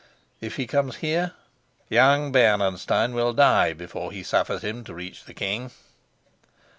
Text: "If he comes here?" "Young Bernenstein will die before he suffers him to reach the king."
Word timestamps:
"If 0.39 0.55
he 0.55 0.65
comes 0.65 0.95
here?" 0.95 1.33
"Young 1.87 2.31
Bernenstein 2.31 3.13
will 3.13 3.33
die 3.33 3.73
before 3.73 4.11
he 4.11 4.23
suffers 4.23 4.63
him 4.63 4.83
to 4.85 4.95
reach 4.95 5.25
the 5.25 5.33
king." 5.35 5.69